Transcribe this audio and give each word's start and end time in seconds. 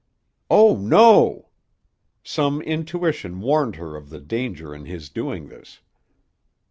"Oh, 0.49 0.75
no!" 0.77 1.49
Some 2.23 2.59
intuition 2.63 3.39
warned 3.39 3.75
her 3.75 3.95
of 3.95 4.09
the 4.09 4.19
danger 4.19 4.73
in 4.73 4.85
his 4.85 5.09
doing 5.09 5.49
this. 5.49 5.79